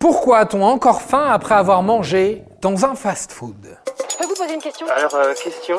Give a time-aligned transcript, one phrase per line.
[0.00, 3.76] Pourquoi a-t-on encore faim après avoir mangé dans un fast-food
[4.10, 5.76] Je peux vous poser une question Alors, euh, question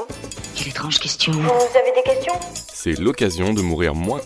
[0.56, 1.32] Quelle étrange question.
[1.34, 1.40] Vous
[1.76, 2.34] avez des questions
[2.72, 4.22] C'est l'occasion de mourir moins.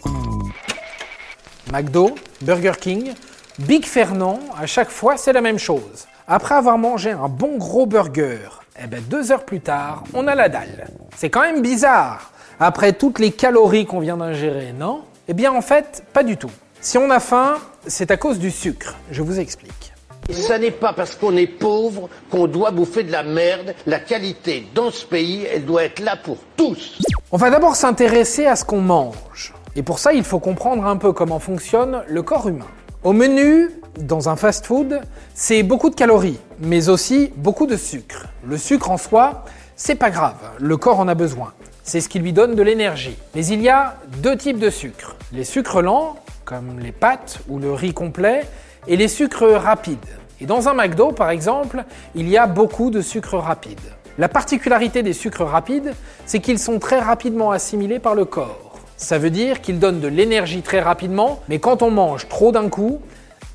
[1.71, 3.13] McDo, Burger King,
[3.59, 6.07] Big Fernand, à chaque fois c'est la même chose.
[6.27, 8.49] Après avoir mangé un bon gros burger,
[8.83, 10.89] eh ben deux heures plus tard, on a la dalle.
[11.15, 15.05] C'est quand même bizarre, après toutes les calories qu'on vient d'ingérer, non?
[15.29, 16.51] Eh bien en fait, pas du tout.
[16.85, 17.55] Si on a faim,
[17.87, 18.95] c'est à cause du sucre.
[19.09, 19.91] Je vous explique.
[20.29, 23.73] Ça n'est pas parce qu'on est pauvre qu'on doit bouffer de la merde.
[23.87, 27.01] La qualité dans ce pays, elle doit être là pour tous.
[27.31, 29.51] On va d'abord s'intéresser à ce qu'on mange.
[29.75, 32.67] Et pour ça, il faut comprendre un peu comment fonctionne le corps humain.
[33.03, 35.01] Au menu, dans un fast-food,
[35.33, 38.27] c'est beaucoup de calories, mais aussi beaucoup de sucre.
[38.45, 39.43] Le sucre en soi,
[39.75, 41.51] c'est pas grave, le corps en a besoin.
[41.83, 43.17] C'est ce qui lui donne de l'énergie.
[43.33, 45.15] Mais il y a deux types de sucre.
[45.31, 48.45] Les sucres lents, comme les pâtes ou le riz complet,
[48.87, 49.97] et les sucres rapides.
[50.39, 53.79] Et dans un McDo, par exemple, il y a beaucoup de sucres rapides.
[54.17, 55.93] La particularité des sucres rapides,
[56.25, 58.79] c'est qu'ils sont très rapidement assimilés par le corps.
[58.95, 62.69] Ça veut dire qu'ils donnent de l'énergie très rapidement, mais quand on mange trop d'un
[62.69, 63.01] coup,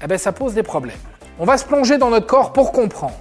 [0.02, 0.98] eh ben ça pose des problèmes.
[1.38, 3.14] On va se plonger dans notre corps pour comprendre.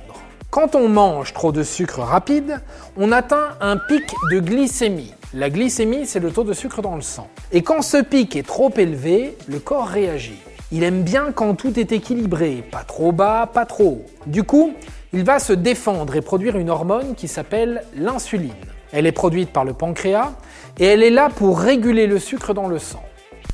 [0.49, 2.59] Quand on mange trop de sucre rapide,
[2.97, 5.13] on atteint un pic de glycémie.
[5.33, 7.27] La glycémie, c'est le taux de sucre dans le sang.
[7.51, 10.39] Et quand ce pic est trop élevé, le corps réagit.
[10.71, 14.05] Il aime bien quand tout est équilibré, pas trop bas, pas trop haut.
[14.25, 14.73] Du coup,
[15.13, 18.53] il va se défendre et produire une hormone qui s'appelle l'insuline.
[18.91, 20.31] Elle est produite par le pancréas
[20.79, 23.03] et elle est là pour réguler le sucre dans le sang.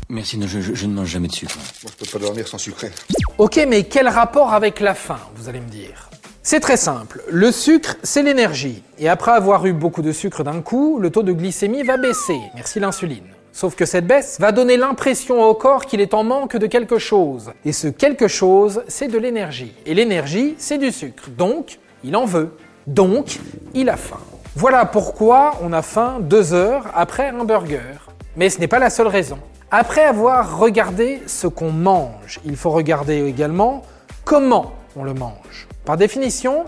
[0.07, 1.57] Merci, non, je, je- je ne mange jamais de sucre.
[1.83, 2.89] Moi, je peux pas dormir sans sucré.
[3.37, 6.09] Ok, mais quel rapport avec la faim, vous allez me dire?
[6.47, 7.23] C'est très simple.
[7.27, 8.83] Le sucre, c'est l'énergie.
[8.99, 12.39] Et après avoir eu beaucoup de sucre d'un coup, le taux de glycémie va baisser.
[12.53, 13.25] Merci l'insuline.
[13.51, 16.99] Sauf que cette baisse va donner l'impression au corps qu'il est en manque de quelque
[16.99, 17.51] chose.
[17.65, 19.73] Et ce quelque chose, c'est de l'énergie.
[19.87, 21.31] Et l'énergie, c'est du sucre.
[21.35, 22.55] Donc, il en veut.
[22.85, 23.39] Donc,
[23.73, 24.21] il a faim.
[24.55, 27.97] Voilà pourquoi on a faim deux heures après un burger.
[28.35, 29.39] Mais ce n'est pas la seule raison.
[29.71, 33.81] Après avoir regardé ce qu'on mange, il faut regarder également
[34.23, 35.67] comment on le mange.
[35.85, 36.65] Par définition,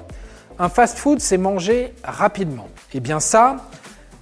[0.59, 2.67] un fast-food, c'est manger rapidement.
[2.93, 3.57] Et bien ça,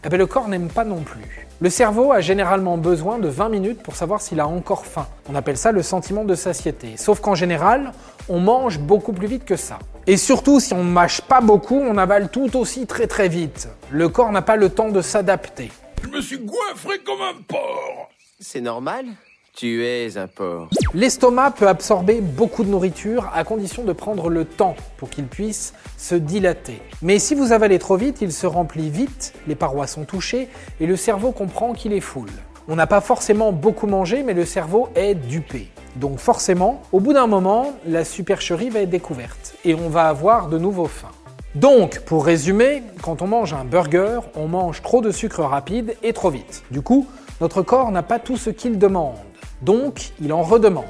[0.05, 1.45] eh ben, le corps n'aime pas non plus.
[1.59, 5.07] Le cerveau a généralement besoin de 20 minutes pour savoir s'il a encore faim.
[5.29, 6.95] On appelle ça le sentiment de satiété.
[6.95, 7.91] Sauf qu'en général,
[8.29, 9.79] on mange beaucoup plus vite que ça.
[10.07, 13.67] Et surtout, si on ne mâche pas beaucoup, on avale tout aussi très très vite.
[13.89, 15.71] Le corps n'a pas le temps de s'adapter.
[16.03, 18.09] Je me suis goinfré comme un porc.
[18.39, 19.05] C'est normal
[19.55, 20.67] Tu es un porc.
[20.93, 25.73] L'estomac peut absorber beaucoup de nourriture à condition de prendre le temps pour qu'il puisse
[25.97, 26.81] se dilater.
[27.01, 30.49] Mais si vous avalez trop vite, il se remplit vite, les parois sont touchées
[30.81, 32.27] et le cerveau comprend qu'il est full.
[32.67, 35.69] On n'a pas forcément beaucoup mangé, mais le cerveau est dupé.
[35.95, 40.49] Donc forcément, au bout d'un moment, la supercherie va être découverte et on va avoir
[40.49, 41.11] de nouveau faim.
[41.55, 46.11] Donc, pour résumer, quand on mange un burger, on mange trop de sucre rapide et
[46.11, 46.63] trop vite.
[46.71, 47.07] Du coup,
[47.39, 49.15] notre corps n'a pas tout ce qu'il demande.
[49.61, 50.85] Donc, il en redemande.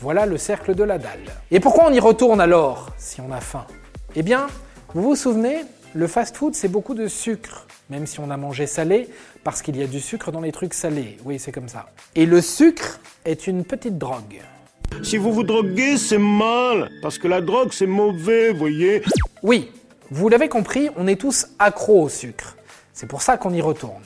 [0.00, 1.32] Voilà le cercle de la dalle.
[1.50, 3.66] Et pourquoi on y retourne alors, si on a faim?
[4.14, 4.46] Eh bien,
[4.94, 5.64] vous vous souvenez,
[5.94, 9.08] le fast-food, c'est beaucoup de sucre, même si on a mangé salé,
[9.44, 11.16] parce qu'il y a du sucre dans les trucs salés.
[11.24, 11.86] Oui, c'est comme ça.
[12.14, 14.40] Et le sucre est une petite drogue.
[15.02, 19.02] Si vous vous droguez, c'est mal, parce que la drogue, c'est mauvais, voyez.
[19.42, 19.70] Oui,
[20.10, 22.56] vous l'avez compris, on est tous accros au sucre.
[22.92, 24.02] C'est pour ça qu'on y retourne.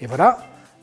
[0.00, 0.38] Et voilà,